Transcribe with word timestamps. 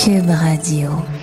Cube 0.00 0.30
Radio. 0.30 1.19